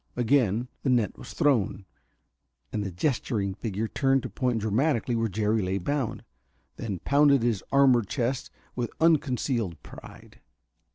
Again 0.15 0.67
the 0.81 0.89
net 0.89 1.15
was 1.15 1.33
thrown, 1.33 1.85
and 2.73 2.83
the 2.83 2.89
gesturing 2.89 3.53
figure 3.53 3.87
turned 3.87 4.23
to 4.23 4.31
point 4.31 4.57
dramatically 4.57 5.15
where 5.15 5.27
Jerry 5.27 5.61
lay 5.61 5.77
bound, 5.77 6.23
then 6.77 6.97
pounded 7.05 7.43
his 7.43 7.63
armored 7.71 8.07
chest 8.09 8.49
with 8.75 8.89
unconcealed 8.99 9.79
pride. 9.83 10.39